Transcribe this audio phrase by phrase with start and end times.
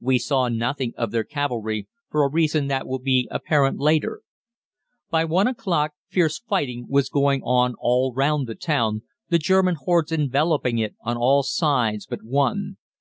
[0.00, 4.22] We saw nothing of their cavalry, for a reason that will be apparent later.
[5.10, 10.10] By one o'clock fierce fighting was going on all round the town, the German hordes
[10.10, 12.78] enveloping it on all sides but one.